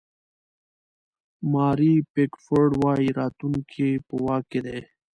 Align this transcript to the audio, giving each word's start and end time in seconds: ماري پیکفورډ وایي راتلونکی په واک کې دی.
ماري 1.53 1.93
پیکفورډ 2.13 2.71
وایي 2.83 3.09
راتلونکی 3.19 3.89
په 4.07 4.15
واک 4.25 4.43
کې 4.51 4.59
دی. 4.65 4.79